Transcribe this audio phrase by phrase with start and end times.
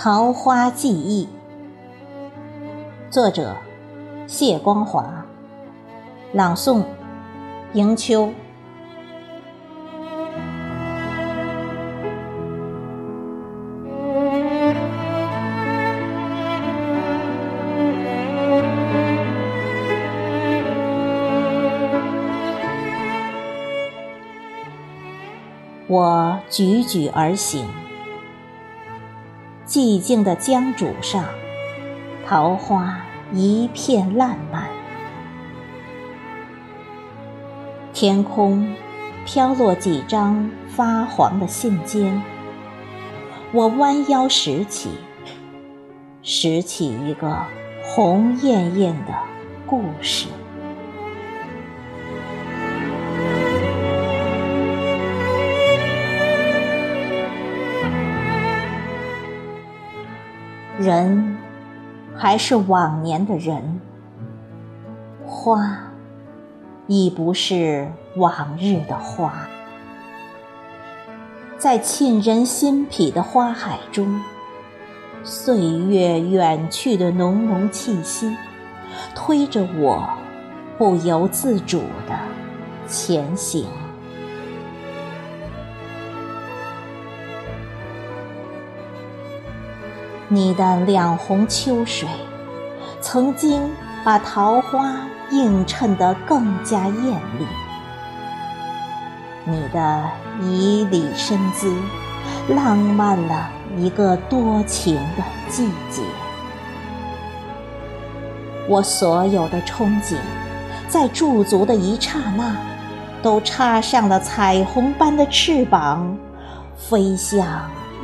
[0.00, 1.28] 桃花记忆，
[3.10, 3.56] 作者
[4.28, 5.26] 谢光华，
[6.32, 6.84] 朗诵
[7.72, 8.30] 迎秋。
[25.88, 27.66] 我踽踽而行，
[29.68, 31.22] 寂静的江渚上，
[32.26, 33.02] 桃花
[33.34, 34.66] 一片烂漫。
[37.92, 38.74] 天空
[39.26, 42.18] 飘落几张发黄的信笺，
[43.52, 44.88] 我弯腰拾起，
[46.22, 47.36] 拾起一个
[47.84, 49.12] 红艳艳的
[49.66, 50.28] 故事。
[60.78, 61.36] 人
[62.16, 63.80] 还是往年的人，
[65.26, 65.76] 花
[66.86, 69.48] 已不是往日的花，
[71.58, 74.22] 在沁人心脾的花海中，
[75.24, 78.36] 岁月远去的浓浓气息，
[79.16, 80.08] 推着我
[80.78, 82.16] 不由自主的
[82.86, 83.66] 前行。
[90.30, 92.06] 你的两泓秋水，
[93.00, 93.62] 曾经
[94.04, 94.94] 把桃花
[95.30, 97.46] 映衬得更加艳丽。
[99.46, 100.04] 你的
[100.42, 101.74] 以礼身姿，
[102.48, 103.48] 浪漫了
[103.78, 106.02] 一个多情的季节。
[108.68, 110.16] 我所有的憧憬，
[110.88, 112.54] 在驻足的一刹那，
[113.22, 116.14] 都插上了彩虹般的翅膀，
[116.76, 117.46] 飞向。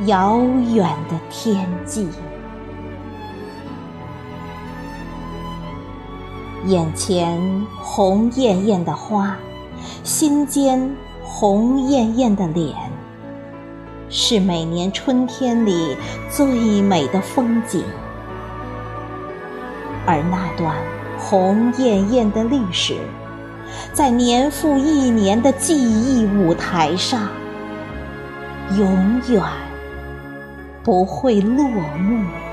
[0.01, 0.41] 遥
[0.73, 2.09] 远的天际，
[6.65, 9.37] 眼前红艳艳的花，
[10.03, 12.75] 心间红艳艳的脸，
[14.09, 15.95] 是每年春天里
[16.29, 17.81] 最美的风景。
[20.05, 20.75] 而那段
[21.17, 22.97] 红艳艳的历史，
[23.93, 27.29] 在年复一年的记忆舞台上，
[28.77, 29.41] 永远。
[30.85, 32.44] 不会落幕。